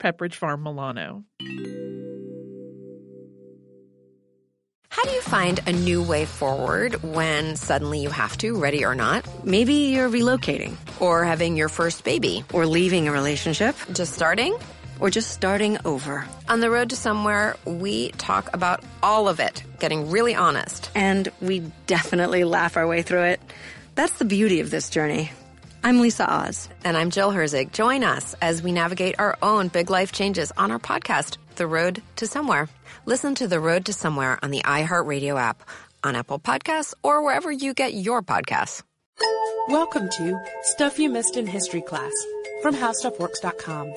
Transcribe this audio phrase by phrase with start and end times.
[0.00, 1.24] Pepperidge Farm Milano.
[4.88, 8.94] How do you find a new way forward when suddenly you have to, ready or
[8.94, 9.24] not?
[9.44, 14.56] Maybe you're relocating, or having your first baby, or leaving a relationship, just starting,
[14.98, 16.26] or just starting over.
[16.48, 20.90] On the road to somewhere, we talk about all of it, getting really honest.
[20.94, 23.40] And we definitely laugh our way through it.
[23.94, 25.30] That's the beauty of this journey.
[25.82, 26.68] I'm Lisa Oz.
[26.84, 27.72] And I'm Jill Herzig.
[27.72, 32.02] Join us as we navigate our own big life changes on our podcast, The Road
[32.16, 32.68] to Somewhere.
[33.06, 35.62] Listen to The Road to Somewhere on the iHeartRadio app,
[36.04, 38.82] on Apple Podcasts, or wherever you get your podcasts.
[39.68, 42.12] Welcome to Stuff You Missed in History Class
[42.62, 43.94] from HowStuffWorks.com.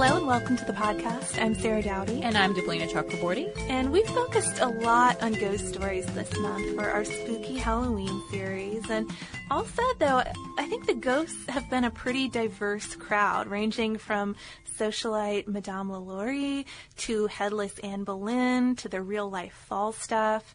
[0.00, 1.42] Hello and welcome to the podcast.
[1.42, 2.22] I'm Sarah Dowdy.
[2.22, 3.50] And I'm Deblina Chakraborty.
[3.68, 8.88] And we've focused a lot on ghost stories this month for our spooky Halloween series.
[8.88, 9.10] And
[9.50, 10.22] also, though,
[10.56, 14.36] I think the ghosts have been a pretty diverse crowd, ranging from
[14.78, 16.64] socialite Madame LaLaurie
[16.98, 20.54] to headless Anne Boleyn to the real life Falstaff.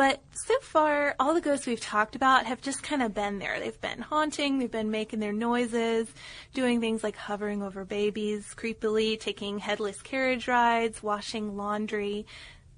[0.00, 3.60] But so far, all the ghosts we've talked about have just kind of been there.
[3.60, 6.08] They've been haunting, they've been making their noises,
[6.54, 12.24] doing things like hovering over babies creepily, taking headless carriage rides, washing laundry.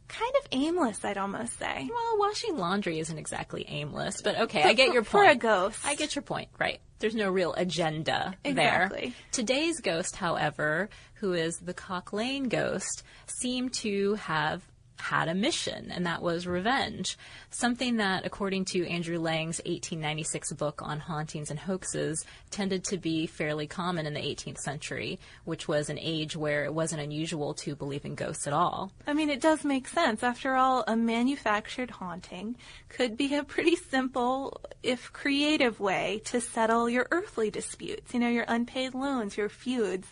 [0.09, 1.89] Kind of aimless, I'd almost say.
[1.89, 5.25] Well, washing laundry isn't exactly aimless, but okay, I get your point.
[5.27, 5.79] For a ghost.
[5.85, 6.81] I get your point, right.
[6.99, 8.51] There's no real agenda there.
[8.51, 9.01] exactly.
[9.01, 9.13] there.
[9.31, 14.61] Today's ghost, however, who is the Cock Lane ghost, seemed to have
[14.99, 17.19] had a mission, and that was revenge.
[17.51, 23.27] Something that, according to Andrew Lang's 1896 book on hauntings and hoaxes, tended to be
[23.27, 27.75] fairly common in the 18th century, which was an age where it wasn't unusual to
[27.75, 28.93] believe in ghosts at all.
[29.07, 30.23] I mean, it does make sense.
[30.23, 32.57] After all, a manufactured haunting
[32.89, 38.29] could be a pretty simple, if creative way to settle your earthly disputes, you know,
[38.29, 40.09] your unpaid loans, your feuds.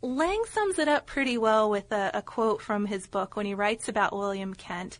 [0.00, 3.54] Lang sums it up pretty well with a, a, quote from his book when he
[3.54, 4.96] writes about William Kent,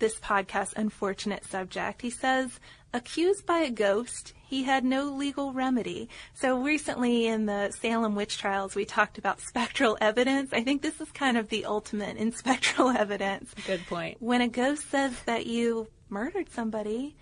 [0.00, 2.02] this podcast's unfortunate subject.
[2.02, 2.58] He says,
[2.92, 6.08] accused by a ghost, he had no legal remedy.
[6.34, 10.52] So recently in the Salem witch trials, we talked about spectral evidence.
[10.52, 13.54] I think this is kind of the ultimate in spectral evidence.
[13.68, 14.16] Good point.
[14.20, 17.14] When a ghost says that you murdered somebody,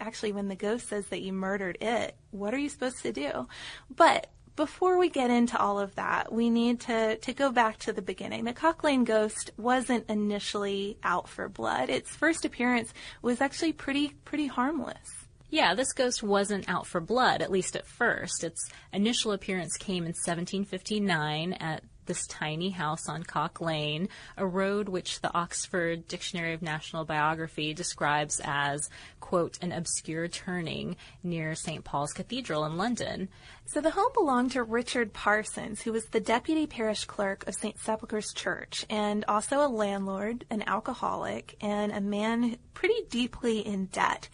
[0.00, 3.48] actually when the ghost says that you murdered it, what are you supposed to do?
[3.90, 7.92] But before we get into all of that, we need to, to go back to
[7.92, 8.44] the beginning.
[8.44, 11.90] The Cock Lane ghost wasn't initially out for blood.
[11.90, 12.92] Its first appearance
[13.22, 15.26] was actually pretty pretty harmless.
[15.48, 18.42] Yeah, this ghost wasn't out for blood, at least at first.
[18.42, 24.88] Its initial appearance came in 1759 at this tiny house on Cock Lane, a road
[24.88, 31.84] which the Oxford Dictionary of National Biography describes as, quote, an obscure turning near St.
[31.84, 33.28] Paul's Cathedral in London.
[33.66, 37.78] So the home belonged to Richard Parsons, who was the deputy parish clerk of St.
[37.78, 44.28] Sepulchre's Church and also a landlord, an alcoholic, and a man pretty deeply in debt.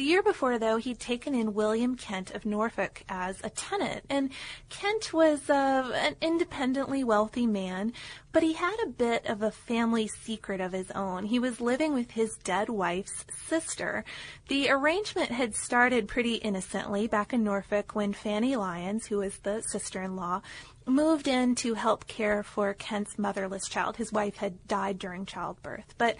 [0.00, 4.30] The year before, though, he'd taken in William Kent of Norfolk as a tenant, and
[4.70, 7.92] Kent was uh, an independently wealthy man,
[8.32, 11.26] but he had a bit of a family secret of his own.
[11.26, 14.06] He was living with his dead wife's sister.
[14.48, 19.60] The arrangement had started pretty innocently back in Norfolk when Fanny Lyons, who was the
[19.60, 20.40] sister-in-law,
[20.86, 23.98] moved in to help care for Kent's motherless child.
[23.98, 25.94] His wife had died during childbirth.
[25.98, 26.16] But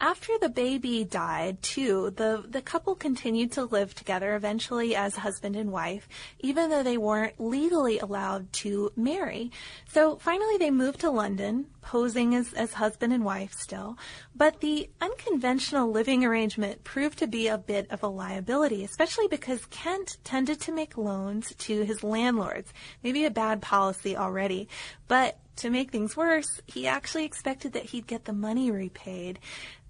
[0.00, 5.56] after the baby died, too, the, the couple continued to live together eventually as husband
[5.56, 6.08] and wife,
[6.38, 9.50] even though they weren't legally allowed to marry.
[9.88, 13.98] So finally they moved to London, posing as, as husband and wife still.
[14.34, 19.66] But the unconventional living arrangement proved to be a bit of a liability, especially because
[19.66, 22.72] Kent tended to make loans to his landlords.
[23.02, 24.68] Maybe a bad policy already,
[25.08, 29.38] but to make things worse, he actually expected that he'd get the money repaid.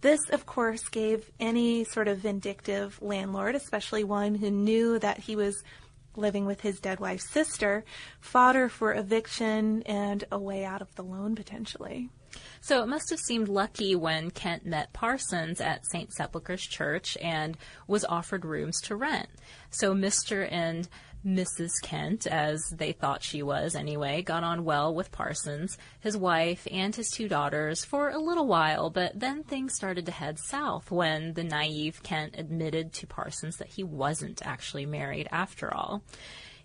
[0.01, 5.37] This, of course, gave any sort of vindictive landlord, especially one who knew that he
[5.37, 5.63] was
[6.17, 7.85] living with his dead wife's sister,
[8.21, 12.09] fodder for eviction and a way out of the loan potentially.
[12.61, 16.13] So it must have seemed lucky when Kent met Parsons at St.
[16.13, 19.29] Sepulchre's Church and was offered rooms to rent.
[19.71, 20.47] So Mr.
[20.51, 20.89] and
[21.25, 21.73] Mrs.
[21.83, 26.95] Kent, as they thought she was anyway, got on well with Parsons, his wife, and
[26.95, 31.35] his two daughters for a little while, but then things started to head south when
[31.35, 36.03] the naive Kent admitted to Parsons that he wasn't actually married after all.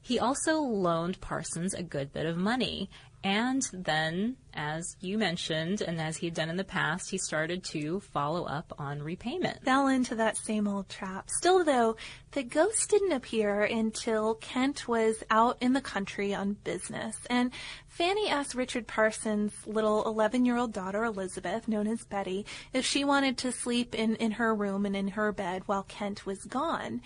[0.02, 2.90] He also loaned Parsons a good bit of money,
[3.26, 7.64] and then, as you mentioned, and as he had done in the past, he started
[7.64, 9.64] to follow up on repayment.
[9.64, 11.28] Fell into that same old trap.
[11.32, 11.96] Still, though,
[12.34, 17.18] the ghost didn't appear until Kent was out in the country on business.
[17.28, 17.50] And
[17.88, 23.04] Fanny asked Richard Parsons' little 11 year old daughter, Elizabeth, known as Betty, if she
[23.04, 27.02] wanted to sleep in, in her room and in her bed while Kent was gone.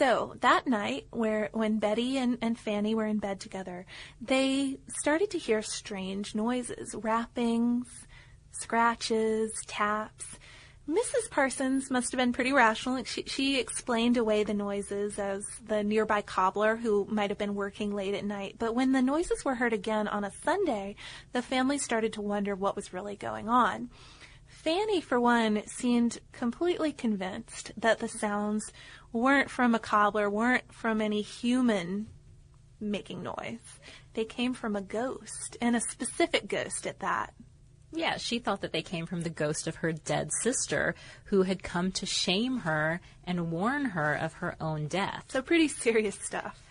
[0.00, 3.84] So that night, where when Betty and, and Fanny were in bed together,
[4.18, 7.86] they started to hear strange noises, rappings,
[8.50, 10.38] scratches, taps.
[10.88, 11.28] Mrs.
[11.30, 13.04] Parsons must have been pretty rational.
[13.04, 17.94] She, she explained away the noises as the nearby cobbler who might have been working
[17.94, 18.56] late at night.
[18.58, 20.96] But when the noises were heard again on a Sunday,
[21.34, 23.90] the family started to wonder what was really going on.
[24.62, 28.70] Fanny, for one, seemed completely convinced that the sounds
[29.10, 32.08] weren't from a cobbler, weren't from any human
[32.78, 33.80] making noise.
[34.12, 37.32] They came from a ghost, and a specific ghost at that.
[37.90, 41.62] Yeah, she thought that they came from the ghost of her dead sister who had
[41.62, 45.24] come to shame her and warn her of her own death.
[45.28, 46.62] So, pretty serious stuff.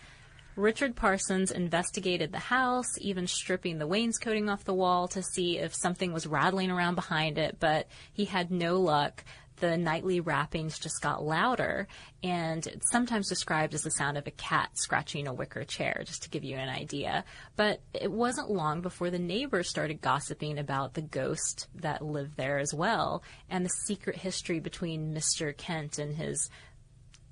[0.60, 5.74] Richard Parsons investigated the house, even stripping the wainscoting off the wall to see if
[5.74, 9.24] something was rattling around behind it, but he had no luck
[9.60, 11.86] the nightly rappings just got louder
[12.22, 16.22] and it's sometimes described as the sound of a cat scratching a wicker chair, just
[16.22, 17.24] to give you an idea.
[17.56, 22.58] But it wasn't long before the neighbors started gossiping about the ghost that lived there
[22.58, 25.56] as well and the secret history between Mr.
[25.56, 26.50] Kent and his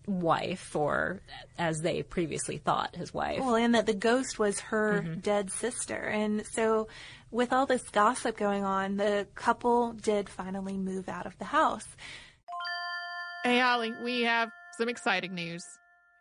[0.08, 1.20] wife, or
[1.58, 3.40] as they previously thought, his wife.
[3.40, 5.20] Well, and that the ghost was her mm-hmm.
[5.20, 5.96] dead sister.
[5.96, 6.88] And so,
[7.30, 11.86] with all this gossip going on, the couple did finally move out of the house.
[13.44, 15.62] Hey, Holly, we have some exciting news.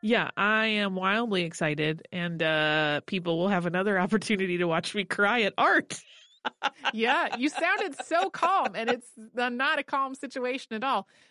[0.01, 5.05] Yeah, I am wildly excited, and uh, people will have another opportunity to watch me
[5.05, 5.99] cry at art.
[6.93, 11.07] yeah, you sounded so calm, and it's not a calm situation at all.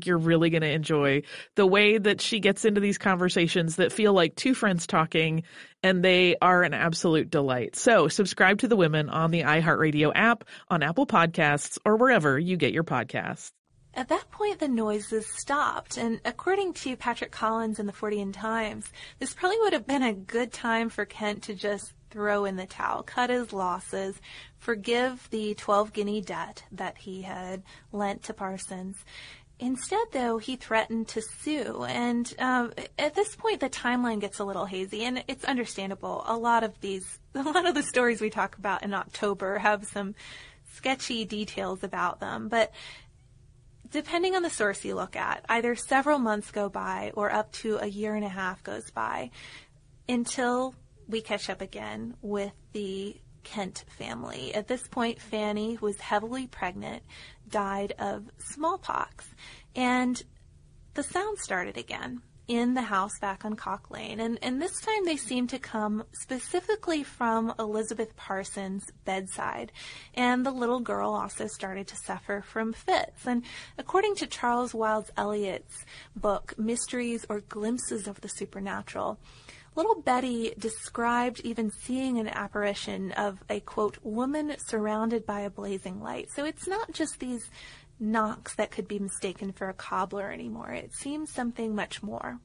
[0.00, 1.22] think you're really going to enjoy
[1.56, 5.42] the way that she gets into these conversations that feel like two friends talking
[5.82, 7.76] and they are an absolute delight.
[7.76, 12.56] So subscribe to the women on the iHeartRadio app, on Apple Podcasts, or wherever you
[12.56, 13.50] get your podcasts.
[13.92, 18.86] At that point, the noises stopped, and according to Patrick Collins in the Fortean Times,
[19.18, 22.66] this probably would have been a good time for Kent to just throw in the
[22.66, 24.20] towel, cut his losses,
[24.58, 29.04] forgive the 12 guinea debt that he had lent to Parsons.
[29.60, 31.84] Instead, though, he threatened to sue.
[31.84, 36.24] And um, at this point, the timeline gets a little hazy, and it's understandable.
[36.26, 39.84] A lot of these, a lot of the stories we talk about in October have
[39.84, 40.14] some
[40.72, 42.48] sketchy details about them.
[42.48, 42.72] But
[43.90, 47.76] depending on the source you look at, either several months go by or up to
[47.82, 49.30] a year and a half goes by
[50.08, 50.74] until
[51.06, 54.54] we catch up again with the Kent family.
[54.54, 57.02] At this point, Fanny, was heavily pregnant,
[57.50, 59.28] died of smallpox.
[59.74, 60.22] And
[60.94, 64.18] the sound started again in the house back on Cock Lane.
[64.18, 69.70] And, and this time they seemed to come specifically from Elizabeth Parsons' bedside.
[70.14, 73.24] And the little girl also started to suffer from fits.
[73.24, 73.44] And
[73.78, 75.84] according to Charles Wyllys Elliott's
[76.16, 79.20] book, Mysteries or Glimpses of the Supernatural,
[79.80, 86.02] Little Betty described even seeing an apparition of a quote, woman surrounded by a blazing
[86.02, 86.28] light.
[86.36, 87.48] So it's not just these
[87.98, 90.70] knocks that could be mistaken for a cobbler anymore.
[90.70, 92.40] It seems something much more.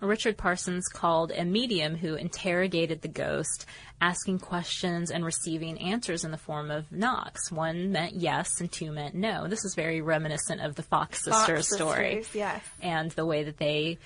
[0.00, 3.66] Richard Parsons called a medium who interrogated the ghost,
[4.00, 7.52] asking questions and receiving answers in the form of knocks.
[7.52, 9.46] One meant yes and two meant no.
[9.46, 12.22] This is very reminiscent of the Fox sisters Fox story.
[12.22, 12.64] Sisters, yes.
[12.80, 13.98] And the way that they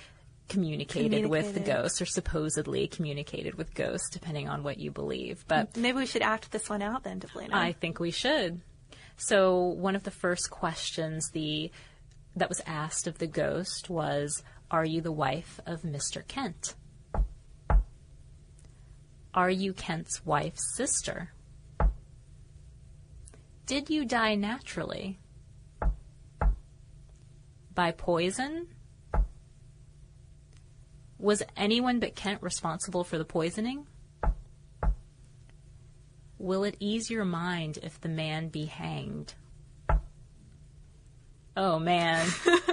[0.47, 1.81] communicated, with the Communicated.
[1.83, 5.45] ghost or supposedly communicated with ghosts, depending on what you believe.
[5.47, 7.53] But Maybe we should act this one out then, Deblina.
[7.53, 8.61] I think we should.
[9.17, 11.71] So one of the first questions the
[12.35, 16.25] that was asked of the ghost was, "Are you the wife of Mr.
[16.27, 16.75] Kent?
[19.33, 21.31] Are you Kent's wife's sister?
[23.65, 25.19] Did you die naturally?
[27.73, 28.67] By poison?
[31.19, 33.87] Was anyone but Kent responsible for the poisoning?"
[36.39, 39.33] Will it ease your mind if the man be hanged?
[41.55, 42.27] Oh man.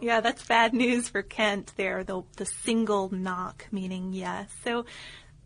[0.00, 4.50] Yeah, that's bad news for Kent there, the, the single knock meaning yes.
[4.62, 4.84] So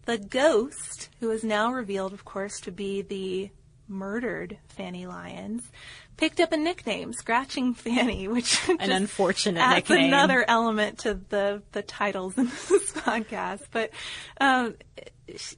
[0.04, 3.50] the ghost, who is now revealed, of course, to be the
[3.87, 5.71] murdered Fanny Lyons,
[6.19, 10.09] picked up a nickname, Scratching Fanny, which An unfortunate adds nickname.
[10.09, 13.63] another element to the, the titles in this podcast.
[13.71, 13.91] But
[14.41, 14.75] um,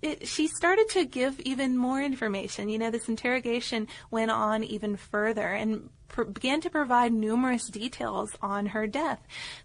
[0.03, 2.69] it, she started to give even more information.
[2.69, 8.37] You know, this interrogation went on even further and pr- began to provide numerous details
[8.43, 9.21] on her death.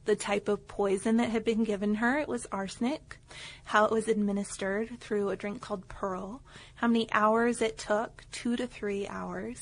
[0.06, 3.18] The type of poison that had been given her, it was arsenic.
[3.66, 6.42] How it was administered through a drink called purl.
[6.76, 9.62] How many hours it took, two to three hours.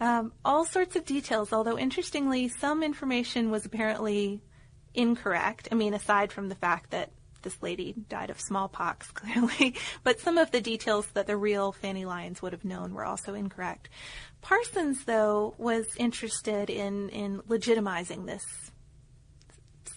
[0.00, 4.42] Um, all sorts of details, although interestingly, some information was apparently
[4.94, 5.68] incorrect.
[5.70, 7.10] I mean, aside from the fact that
[7.42, 12.04] this lady died of smallpox, clearly, but some of the details that the real Fanny
[12.04, 13.88] Lyons would have known were also incorrect.
[14.42, 18.44] Parsons, though, was interested in, in legitimizing this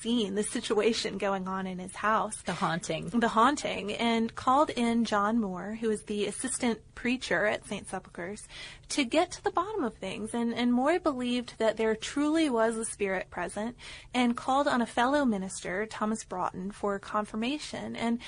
[0.05, 3.09] scene, this situation going on in his house the haunting.
[3.09, 7.87] the haunting and called in John Moore, who is the assistant preacher at St.
[7.89, 8.47] Sepulchre's,
[8.89, 10.35] to get to the bottom of things.
[10.35, 13.75] And, and Moore believed that there truly was a spirit present
[14.13, 17.95] and called on a fellow minister, Thomas Broughton, for confirmation.
[17.95, 18.19] And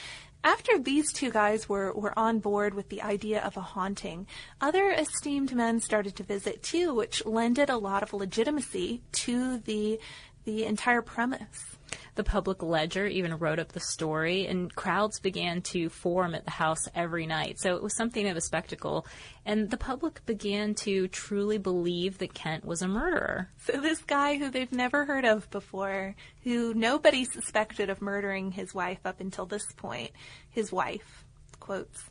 [0.43, 4.27] after these two guys were, were on board with the idea of a haunting,
[4.61, 9.99] other esteemed men started to visit too, which lended a lot of legitimacy to the
[10.45, 11.75] the entire premise.
[12.17, 16.51] The public ledger even wrote up the story, and crowds began to form at the
[16.51, 17.59] house every night.
[17.59, 19.05] So it was something of a spectacle.
[19.45, 23.51] And the public began to truly believe that Kent was a murderer.
[23.59, 28.73] So this guy who they've never heard of before, who nobody suspected of murdering his
[28.73, 30.09] wife up until this point,
[30.49, 31.23] his wife,
[31.59, 32.03] quotes,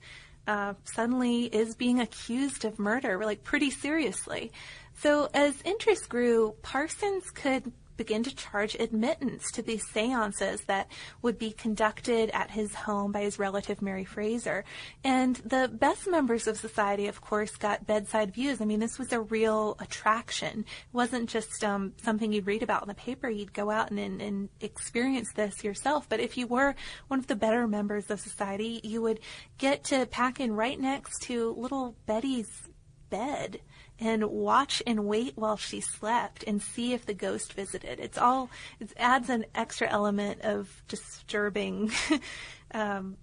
[0.46, 4.52] uh, suddenly is being accused of murder, like pretty seriously.
[5.00, 10.88] So as interest grew, Parsons could begin to charge admittance to these seances that
[11.22, 14.64] would be conducted at his home by his relative Mary Fraser.
[15.04, 18.60] And the best members of society, of course, got bedside views.
[18.60, 20.60] I mean, this was a real attraction.
[20.60, 23.28] It wasn't just um, something you'd read about in the paper.
[23.28, 26.08] You'd go out and, and, and experience this yourself.
[26.08, 26.74] But if you were
[27.08, 29.20] one of the better members of society, you would
[29.58, 32.68] get to pack in right next to little Betty's
[33.08, 33.60] bed
[33.98, 38.00] and watch and wait while she slept and see if the ghost visited.
[38.00, 38.50] It's all,
[38.80, 41.90] it adds an extra element of disturbing
[42.72, 43.16] um,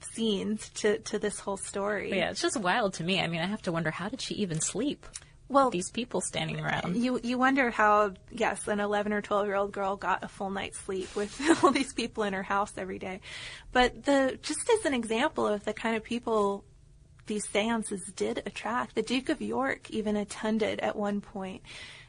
[0.00, 2.10] scenes to, to this whole story.
[2.10, 3.20] But yeah, it's just wild to me.
[3.20, 5.06] I mean, I have to wonder how did she even sleep?
[5.48, 6.96] Well, these people standing around.
[6.96, 10.50] You you wonder how yes, an 11 or 12 year old girl got a full
[10.50, 13.20] night's sleep with all these people in her house every day.
[13.70, 16.64] But the just as an example of the kind of people
[17.26, 21.62] these seances did attract, the Duke of York even attended at one point.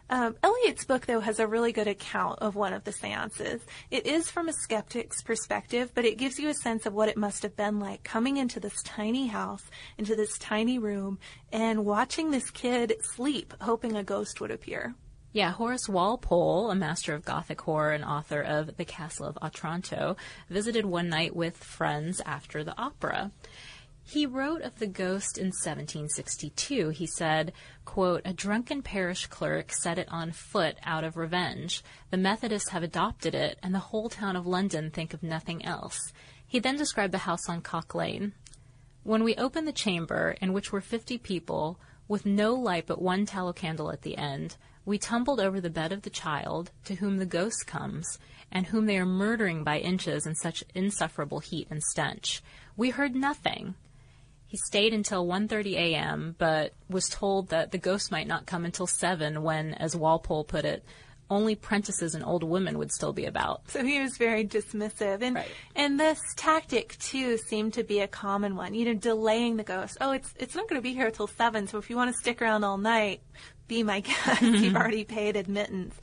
[0.10, 3.62] Um, Elliott's book, though, has a really good account of one of the seances.
[3.92, 7.18] It is from a skeptic's perspective, but it gives you a sense of what it
[7.18, 9.64] must have been like coming into this tiny house,
[9.98, 11.20] into this tiny room,
[11.52, 14.96] and watching this kid sleep, hoping a ghost would appear.
[15.34, 20.16] Yeah, Horace Walpole, a master of Gothic horror and author of The Castle of Otranto,
[20.50, 23.32] visited one night with friends after the opera.
[24.10, 26.92] He wrote of the ghost in 1762.
[26.92, 27.52] He said,
[27.84, 31.84] quote, A drunken parish clerk set it on foot out of revenge.
[32.10, 36.14] The Methodists have adopted it, and the whole town of London think of nothing else.
[36.48, 38.32] He then described the house on Cock Lane.
[39.04, 43.26] When we opened the chamber, in which were fifty people, with no light but one
[43.26, 47.18] tallow candle at the end, we tumbled over the bed of the child, to whom
[47.18, 48.20] the ghost comes,
[48.54, 52.42] and whom they are murdering by inches in such insufferable heat and stench.
[52.78, 53.76] We heard nothing.
[54.48, 58.88] He stayed until 1:30 a.m., but was told that the ghost might not come until
[58.88, 60.84] 7 when, as Walpole put it,
[61.30, 63.70] only prentices and old women would still be about.
[63.70, 65.22] So he was very dismissive.
[65.22, 65.52] And Right.
[65.76, 68.74] and this tactic too seemed to be a common one.
[68.74, 69.98] You know, delaying the ghost.
[70.00, 72.18] Oh, it's it's not going to be here till 7, so if you want to
[72.18, 73.20] stick around all night,
[73.68, 74.42] be my guest.
[74.42, 75.96] You've already paid admittance.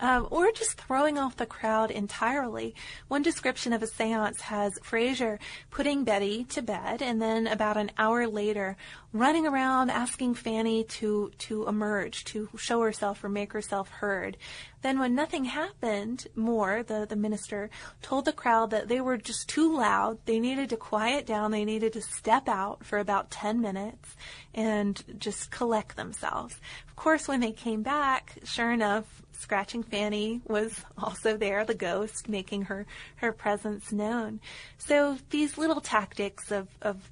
[0.00, 2.74] Um, or just throwing off the crowd entirely.
[3.08, 5.38] One description of a seance has Fraser
[5.70, 8.78] putting Betty to bed and then about an hour later
[9.12, 14.36] running around asking Fanny to, to emerge, to show herself or make herself heard.
[14.82, 17.68] Then when nothing happened more, the, the minister
[18.00, 20.18] told the crowd that they were just too loud.
[20.24, 21.50] They needed to quiet down.
[21.50, 24.16] They needed to step out for about 10 minutes
[24.54, 26.56] and just collect themselves.
[26.88, 29.04] Of course, when they came back, sure enough,
[29.40, 32.84] Scratching Fanny was also there, the ghost, making her,
[33.16, 34.38] her presence known.
[34.76, 37.10] So these little tactics of, of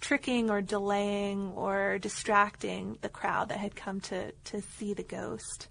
[0.00, 5.68] tricking or delaying or distracting the crowd that had come to, to see the ghost.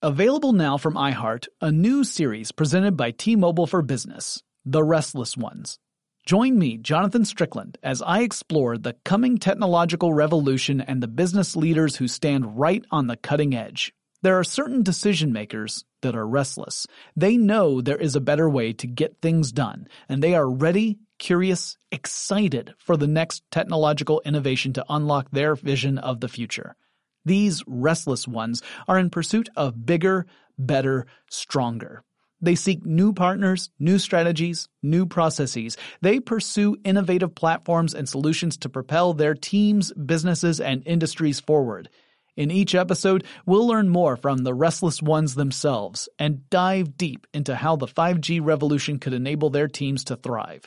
[0.00, 5.80] Available now from iHeart, a new series presented by T-Mobile for Business, The Restless Ones.
[6.24, 11.96] Join me, Jonathan Strickland, as I explore the coming technological revolution and the business leaders
[11.96, 13.92] who stand right on the cutting edge.
[14.22, 16.86] There are certain decision makers that are restless.
[17.16, 21.00] They know there is a better way to get things done, and they are ready,
[21.18, 26.76] curious, excited for the next technological innovation to unlock their vision of the future.
[27.24, 32.04] These restless ones are in pursuit of bigger, better, stronger.
[32.40, 35.76] They seek new partners, new strategies, new processes.
[36.00, 41.88] They pursue innovative platforms and solutions to propel their teams, businesses, and industries forward.
[42.36, 47.54] In each episode, we'll learn more from the restless ones themselves and dive deep into
[47.54, 50.66] how the 5G revolution could enable their teams to thrive.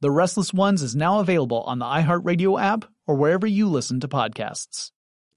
[0.00, 4.08] The Restless Ones is now available on the iHeartRadio app or wherever you listen to
[4.08, 4.90] podcasts.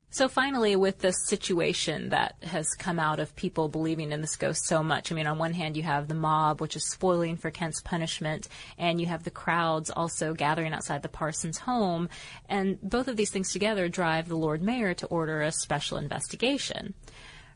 [0.09, 4.65] So finally, with this situation that has come out of people believing in this ghost
[4.65, 7.51] so much, I mean, on one hand, you have the mob, which is spoiling for
[7.51, 12.07] Kent's punishment, and you have the crowds also gathering outside the Parsons home,
[12.47, 16.93] and both of these things together drive the Lord Mayor to order a special investigation.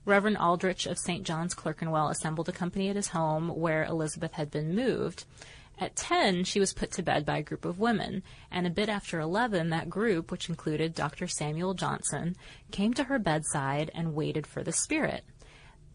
[0.04, 1.24] Reverend Aldrich of St.
[1.24, 5.24] John's Clerkenwell assembled a company at his home where Elizabeth had been moved.
[5.82, 8.88] At 10, she was put to bed by a group of women, and a bit
[8.88, 11.28] after 11, that group, which included Dr.
[11.28, 12.36] Samuel Johnson,
[12.70, 15.24] came to her bedside and waited for the spirit.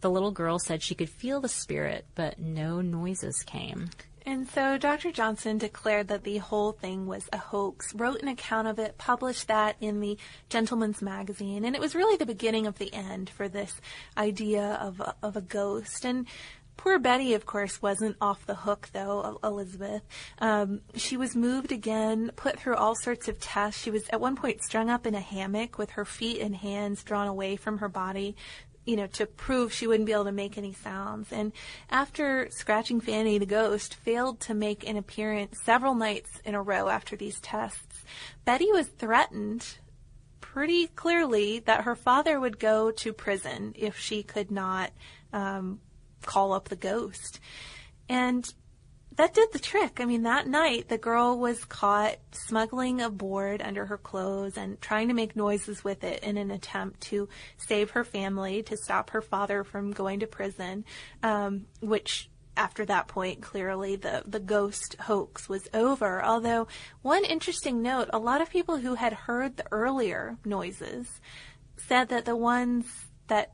[0.01, 3.91] The little girl said she could feel the spirit, but no noises came.
[4.27, 5.13] And so Dr.
[5.13, 9.47] Johnson declared that the whole thing was a hoax, wrote an account of it, published
[9.47, 10.19] that in the
[10.49, 13.81] Gentleman's Magazine, and it was really the beginning of the end for this
[14.19, 16.05] idea of a, of a ghost.
[16.05, 16.27] And
[16.77, 20.03] Poor Betty, of course, wasn't off the hook, though, Elizabeth.
[20.39, 23.83] Um, she was moved again, put through all sorts of tests.
[23.83, 27.03] She was at one point strung up in a hammock with her feet and hands
[27.03, 28.37] drawn away from her body,
[28.85, 31.33] you know, to prove she wouldn't be able to make any sounds.
[31.33, 31.53] And
[31.91, 36.89] after Scratching Fanny the ghost failed to make an appearance several nights in a row
[36.89, 38.05] after these tests,
[38.45, 39.79] Betty was threatened
[40.41, 44.91] pretty clearly that her father would go to prison if she could not
[45.33, 45.81] um,
[46.27, 47.41] call up the ghost.
[48.09, 48.47] And
[49.17, 49.99] that did the trick.
[50.01, 54.81] I mean, that night the girl was caught smuggling a board under her clothes and
[54.81, 59.11] trying to make noises with it in an attempt to save her family, to stop
[59.11, 60.85] her father from going to prison,
[61.23, 66.23] um, which after that point, clearly the, the ghost hoax was over.
[66.23, 66.69] Although,
[67.03, 71.21] one interesting note, a lot of people who had heard the earlier noises
[71.77, 72.87] said that the ones
[73.29, 73.53] that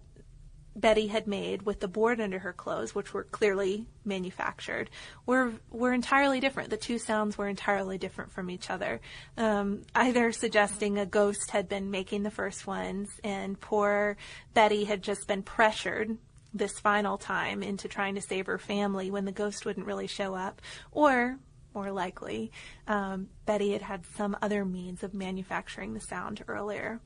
[0.75, 4.91] Betty had made with the board under her clothes, which were clearly manufactured,
[5.27, 6.71] were were entirely different.
[6.71, 9.01] The two sounds were entirely different from each other,
[9.37, 14.17] um, either suggesting a ghost had been making the first ones, and poor
[14.55, 16.17] Betty had just been pressured
[16.55, 20.35] this final time into trying to save her family when the ghost wouldn't really show
[20.35, 21.39] up, or
[21.75, 22.53] more likely,
[22.87, 27.01] um, Betty had had some other means of manufacturing the sound earlier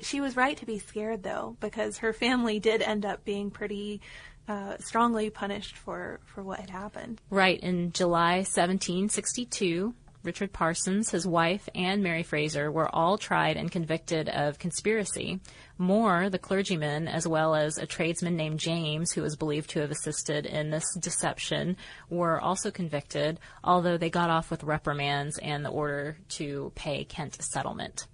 [0.00, 4.00] she was right to be scared though, because her family did end up being pretty
[4.48, 7.20] uh, strongly punished for, for what had happened.
[7.30, 7.58] Right.
[7.60, 14.28] In July 1762, Richard Parsons, his wife, and Mary Fraser were all tried and convicted
[14.30, 15.40] of conspiracy.
[15.76, 19.90] Moore, the clergyman, as well as a tradesman named James, who was believed to have
[19.90, 21.76] assisted in this deception,
[22.08, 27.42] were also convicted, although they got off with reprimands and the order to pay Kent
[27.42, 28.06] settlement.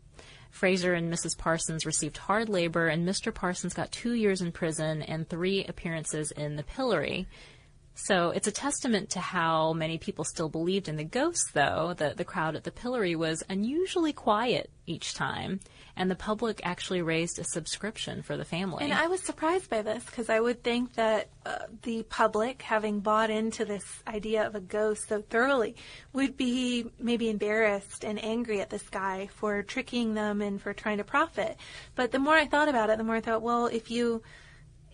[0.50, 1.38] Fraser and Mrs.
[1.38, 3.32] Parsons received hard labor, and Mr.
[3.32, 7.26] Parsons got two years in prison and three appearances in the pillory.
[7.94, 12.16] So it's a testament to how many people still believed in the ghosts, though, that
[12.16, 15.60] the crowd at the pillory was unusually quiet each time,
[16.00, 18.82] and the public actually raised a subscription for the family.
[18.84, 23.00] And I was surprised by this because I would think that uh, the public, having
[23.00, 25.76] bought into this idea of a ghost so thoroughly,
[26.14, 30.96] would be maybe embarrassed and angry at this guy for tricking them and for trying
[30.96, 31.58] to profit.
[31.94, 34.22] But the more I thought about it, the more I thought, well, if you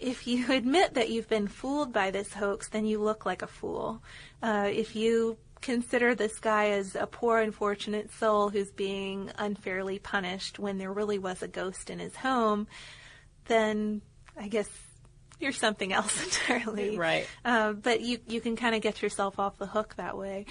[0.01, 3.47] if you admit that you've been fooled by this hoax, then you look like a
[3.47, 4.03] fool.
[4.42, 10.59] Uh, if you consider this guy as a poor, unfortunate soul who's being unfairly punished
[10.59, 12.66] when there really was a ghost in his home,
[13.47, 14.03] then
[14.37, 14.69] I guess
[15.40, 16.97] you're something else entirely.
[16.97, 17.27] Right.
[17.45, 20.47] Uh, but you you can kind of get yourself off the hook that way.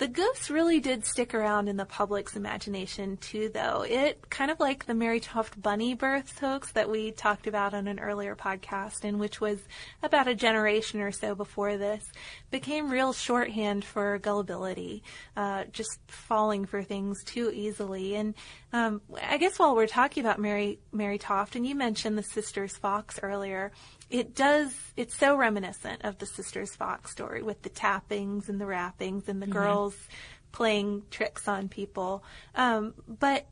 [0.00, 3.82] The ghosts really did stick around in the public's imagination too, though.
[3.82, 7.86] It kind of like the Mary Toft bunny births hoax that we talked about on
[7.86, 9.58] an earlier podcast, and which was
[10.02, 12.02] about a generation or so before this,
[12.50, 15.02] became real shorthand for gullibility,
[15.36, 18.14] uh, just falling for things too easily.
[18.14, 18.32] And
[18.72, 22.74] um, I guess while we're talking about Mary Mary Toft, and you mentioned the Sisters
[22.78, 23.70] Fox earlier,
[24.10, 28.66] it does it's so reminiscent of the sisters fox story with the tappings and the
[28.66, 29.54] rappings and the mm-hmm.
[29.54, 29.96] girls
[30.52, 32.22] playing tricks on people
[32.54, 33.46] um, but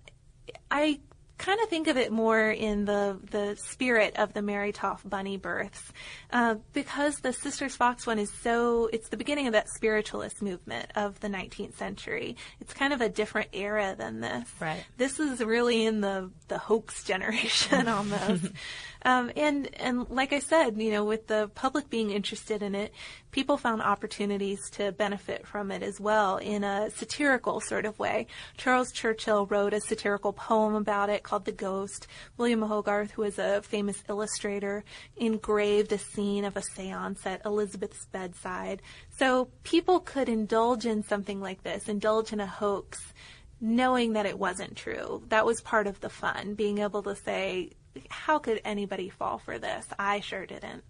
[0.71, 0.99] i
[1.39, 5.37] kind of think of it more in the the spirit of the Mary Toft bunny
[5.37, 5.93] births,
[6.33, 10.91] uh, because the Sisters Fox one is so it's the beginning of that spiritualist movement
[10.97, 12.37] of the 19th century.
[12.61, 14.49] It's kind of a different era than this.
[14.61, 14.85] Right.
[14.97, 18.47] This is really in the the hoax generation almost.
[19.05, 22.93] Um, and and like I said, you know, with the public being interested in it,
[23.31, 28.27] people found opportunities to benefit from it as well in a satirical sort of way.
[28.57, 32.07] Charles Churchill wrote a satirical poem about it called The Ghost.
[32.37, 34.85] William Hogarth, who was a famous illustrator,
[35.17, 38.83] engraved a scene of a seance at Elizabeth's bedside.
[39.17, 43.13] So people could indulge in something like this, indulge in a hoax
[43.61, 45.23] knowing that it wasn't true.
[45.29, 47.71] That was part of the fun, being able to say,
[48.11, 49.87] how could anybody fall for this?
[49.99, 50.85] I sure didn't.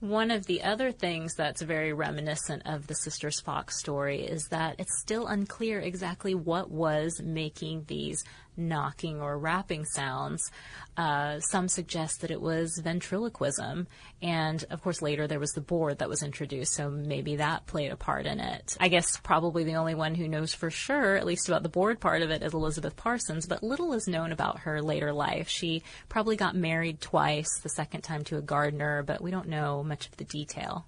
[0.00, 4.76] One of the other things that's very reminiscent of the Sisters Fox story is that
[4.78, 8.22] it's still unclear exactly what was making these
[8.56, 10.50] knocking or rapping sounds.
[10.96, 13.86] Uh, some suggest that it was ventriloquism.
[14.22, 17.92] And of course, later there was the board that was introduced, so maybe that played
[17.92, 18.76] a part in it.
[18.80, 22.00] I guess probably the only one who knows for sure, at least about the board
[22.00, 25.48] part of it, is Elizabeth Parsons, but little is known about her later life.
[25.48, 29.82] She probably got married twice, the second time to a gardener, but we don't know
[29.82, 30.86] much of the detail.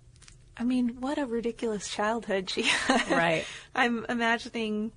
[0.56, 3.10] I mean, what a ridiculous childhood she had.
[3.10, 3.44] Right.
[3.74, 4.90] I'm imagining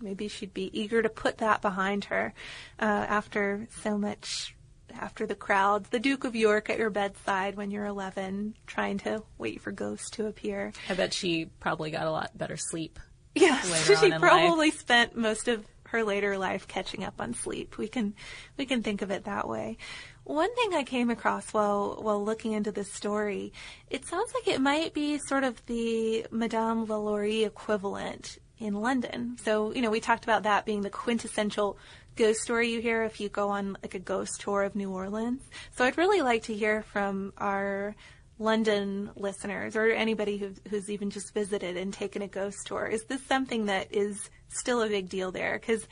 [0.00, 2.32] maybe she'd be eager to put that behind her
[2.80, 4.54] uh, after so much
[5.00, 9.22] after the crowds, the Duke of York at your bedside when you're 11, trying to
[9.36, 10.72] wait for ghosts to appear.
[10.88, 12.98] I bet she probably got a lot better sleep.
[13.34, 14.80] Yes, she probably life.
[14.80, 17.78] spent most of her later life catching up on sleep.
[17.78, 18.14] We can
[18.56, 19.76] we can think of it that way.
[20.24, 23.52] One thing I came across while while looking into this story,
[23.90, 29.36] it sounds like it might be sort of the Madame Lalaurie equivalent in London.
[29.42, 31.78] So, you know, we talked about that being the quintessential
[32.16, 35.42] ghost story you hear if you go on like a ghost tour of New Orleans.
[35.76, 37.94] So I'd really like to hear from our
[38.40, 42.86] London listeners or anybody who's, who's even just visited and taken a ghost tour.
[42.86, 45.58] Is this something that is still a big deal there?
[45.58, 45.86] Because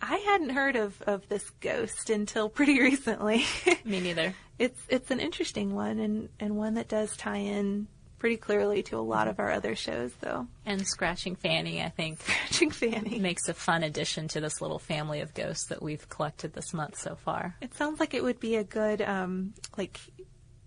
[0.00, 3.44] I hadn't heard of, of this ghost until pretty recently.
[3.84, 4.34] Me neither.
[4.58, 7.88] it's it's an interesting one and, and one that does tie in
[8.26, 10.48] pretty clearly to a lot of our other shows, though.
[10.64, 13.20] And Scratching Fanny, I think, Scratching Fanny.
[13.20, 16.98] makes a fun addition to this little family of ghosts that we've collected this month
[16.98, 17.54] so far.
[17.60, 20.00] It sounds like it would be a good, um, like,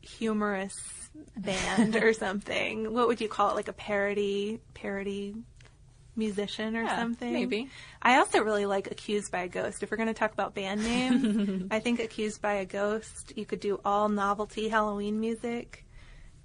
[0.02, 0.74] humorous
[1.36, 2.93] band or something.
[2.93, 3.56] What would you call it?
[3.56, 5.36] Like a parody, parody
[6.15, 7.34] musician or Yeah, something?
[7.34, 7.67] maybe.
[8.02, 9.84] I also really like Accused by a Ghost.
[9.84, 13.45] If we're going to talk about band names, I think Accused by a Ghost, you
[13.45, 15.84] could do all novelty Halloween music.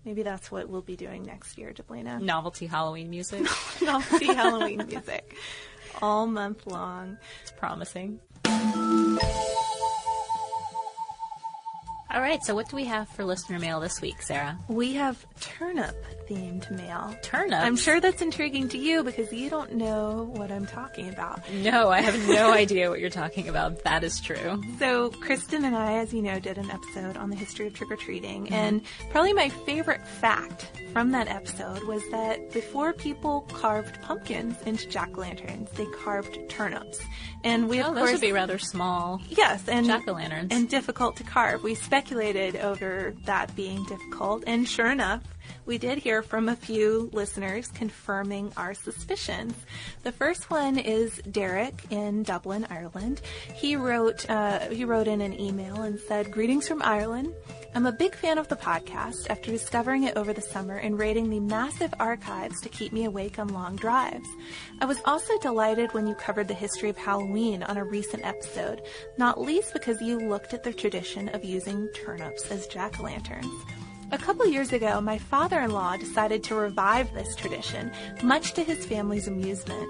[0.05, 2.21] Maybe that's what we'll be doing next year, Deblina.
[2.21, 3.47] Novelty Halloween music.
[3.83, 5.37] Novelty Halloween music.
[6.03, 7.17] All month long.
[7.43, 8.21] It's promising.
[12.15, 14.57] All right, so what do we have for listener mail this week, Sarah?
[14.69, 15.97] We have turnip
[16.29, 17.13] themed mail.
[17.23, 17.59] Turnip?
[17.61, 21.41] I'm sure that's intriguing to you because you don't know what I'm talking about.
[21.53, 23.83] No, I have no idea what you're talking about.
[23.83, 24.63] That is true.
[24.79, 27.91] So, Kristen and I, as you know, did an episode on the history of trick
[27.91, 28.45] or treating.
[28.45, 28.55] Mm-hmm.
[28.55, 34.87] And probably my favorite fact from that episode was that before people carved pumpkins into
[34.89, 37.01] jack o' lanterns, they carved turnips.
[37.43, 39.21] And we, of Oh, those course, would be rather small.
[39.29, 40.47] Yes, and Jack-o'-lanterns.
[40.51, 41.63] and difficult to carve.
[41.63, 41.75] We
[42.05, 45.23] speculated over that being difficult, and sure enough,
[45.67, 49.55] we did hear from a few listeners confirming our suspicions.
[50.03, 53.21] The first one is Derek in Dublin, Ireland.
[53.55, 57.33] He wrote uh, he wrote in an email and said, "Greetings from Ireland."
[57.77, 61.29] I'm a big fan of the podcast after discovering it over the summer and raiding
[61.29, 64.29] the massive archives to keep me awake on long drives.
[64.81, 68.83] I was also delighted when you covered the history of Halloween on a recent episode,
[69.19, 73.84] not least because you looked at the tradition of using turnips as jack-o'-lanterns.
[74.15, 77.91] A couple years ago, my father-in-law decided to revive this tradition,
[78.23, 79.89] much to his family's amusement.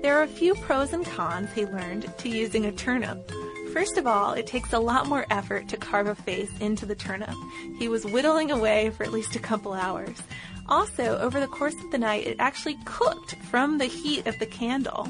[0.00, 3.30] There are a few pros and cons he learned to using a turnip.
[3.74, 6.94] First of all, it takes a lot more effort to carve a face into the
[6.94, 7.36] turnip.
[7.78, 10.22] He was whittling away for at least a couple hours.
[10.70, 14.46] Also, over the course of the night, it actually cooked from the heat of the
[14.46, 15.06] candle.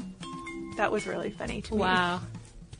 [0.75, 1.79] That was really funny to me.
[1.79, 2.19] Wow.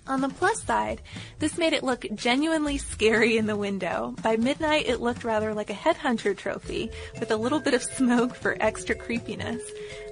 [0.08, 1.02] On the plus side,
[1.40, 4.16] this made it look genuinely scary in the window.
[4.24, 6.90] By midnight, it looked rather like a headhunter trophy
[7.20, 9.62] with a little bit of smoke for extra creepiness.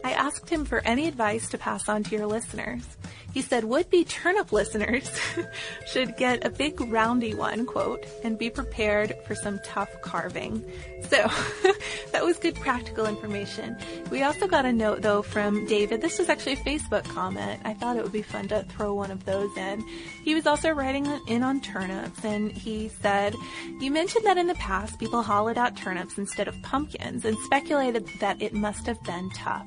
[0.06, 2.86] I asked him for any advice to pass on to your listeners.
[3.34, 5.10] He said would-be turnip listeners
[5.88, 10.64] should get a big roundy one, quote, and be prepared for some tough carving.
[11.10, 11.28] So,
[12.12, 13.76] that was good practical information.
[14.12, 16.02] We also got a note though from David.
[16.02, 17.62] This was actually a Facebook comment.
[17.66, 19.84] I thought it would be fun to throw one of those in.
[20.24, 23.36] He was also writing in on turnips and he said,
[23.82, 28.08] You mentioned that in the past people hollowed out turnips instead of pumpkins and speculated
[28.22, 29.66] that it must have been tough.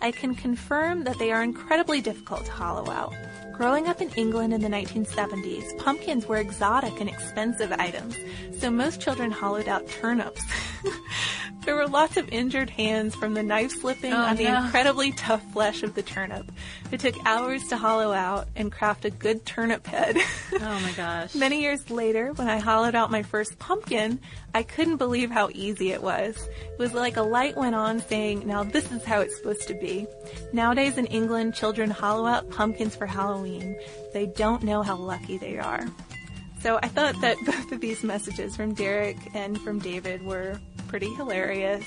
[0.00, 3.14] I can confirm that they are incredibly difficult to hollow out.
[3.52, 8.16] Growing up in England in the 1970s, pumpkins were exotic and expensive items,
[8.58, 10.42] so most children hollowed out turnips.
[11.64, 14.64] there were lots of injured hands from the knife slipping Oh, on the no.
[14.64, 16.50] incredibly tough flesh of the turnip.
[16.92, 20.16] It took hours to hollow out and craft a good turnip head.
[20.58, 21.34] Oh my gosh.
[21.34, 24.20] Many years later, when I hollowed out my first pumpkin,
[24.54, 26.34] I couldn't believe how easy it was.
[26.36, 29.74] It was like a light went on saying, now this is how it's supposed to
[29.74, 30.06] be.
[30.54, 33.76] Nowadays in England, children hollow out pumpkins for Halloween.
[34.14, 35.84] They don't know how lucky they are.
[36.60, 41.12] So I thought that both of these messages from Derek and from David were pretty
[41.14, 41.84] hilarious.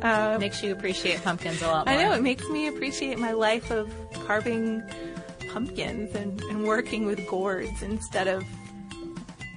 [0.00, 1.94] Uh, Makes you appreciate pumpkins a lot more.
[1.94, 3.92] I know, it makes me appreciate my life of
[4.26, 4.82] carving
[5.52, 8.44] pumpkins and, and working with gourds instead of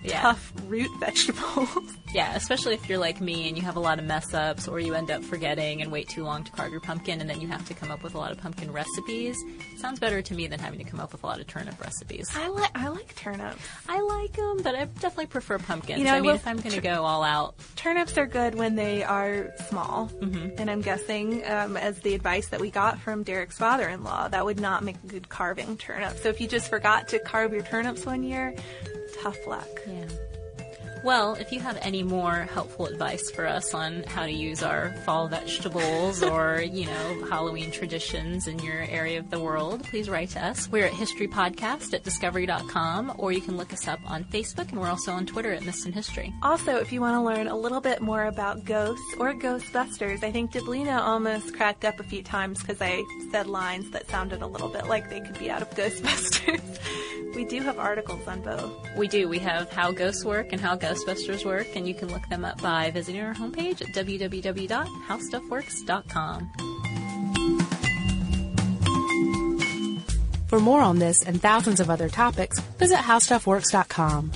[0.08, 0.22] yeah.
[0.22, 1.70] tough root vegetables.
[2.14, 4.80] Yeah, especially if you're like me and you have a lot of mess ups or
[4.80, 7.48] you end up forgetting and wait too long to carve your pumpkin and then you
[7.50, 9.38] have to come up with a lot of pumpkin recipes.
[9.78, 12.30] Sounds better to me than having to come up with a lot of turnip recipes.
[12.34, 13.58] I like I like turnips.
[13.90, 16.00] I like them, but I definitely prefer pumpkins.
[16.00, 18.76] You know, I mean, if I'm going to go all out, Turnips are good when
[18.76, 20.56] they are small, Mm-hmm.
[20.58, 24.60] and I'm guessing, um, as the advice that we got from Derek's father-in-law, that would
[24.60, 26.18] not make a good carving turnip.
[26.18, 28.56] So if you just forgot to carve your turnips one year,
[29.22, 29.82] tough luck.
[29.88, 30.06] yeah.
[31.06, 34.92] Well, if you have any more helpful advice for us on how to use our
[35.06, 40.32] fall vegetables or, you know, Halloween traditions in your area of the world, please write
[40.32, 40.68] to us.
[40.72, 44.90] We're at historypodcast at discovery.com or you can look us up on Facebook and we're
[44.90, 46.34] also on Twitter at Missed in History.
[46.42, 50.32] Also, if you want to learn a little bit more about ghosts or Ghostbusters, I
[50.32, 54.48] think Deblina almost cracked up a few times because I said lines that sounded a
[54.48, 56.80] little bit like they could be out of Ghostbusters.
[57.36, 58.72] We do have articles on both.
[58.98, 59.28] We do.
[59.28, 62.62] We have How Ghosts Work and How Ghostbusters Work, and you can look them up
[62.62, 66.52] by visiting our homepage at www.howstuffworks.com.
[70.48, 74.32] For more on this and thousands of other topics, visit howstuffworks.com.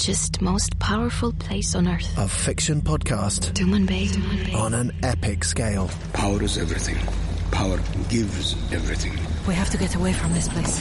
[0.00, 2.16] the richest, most powerful place on earth.
[2.16, 3.52] A fiction podcast.
[3.52, 4.46] Tumanbay.
[4.46, 4.52] Bay.
[4.54, 5.90] On an epic scale.
[6.12, 6.96] Power is everything.
[7.50, 9.12] Power gives everything.
[9.46, 10.80] We have to get away from this place.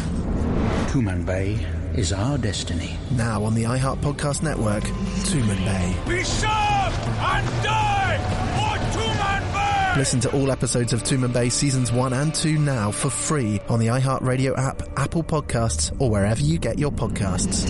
[0.92, 2.98] Tumanbay is our destiny.
[3.12, 6.06] Now on the iHeart Podcast Network, Tumanbay.
[6.08, 8.18] We serve and die
[8.56, 9.98] for Tumanbay!
[9.98, 13.88] Listen to all episodes of Tumanbay seasons 1 and 2 now for free on the
[13.88, 17.70] iHeart Radio app, Apple Podcasts, or wherever you get your podcasts.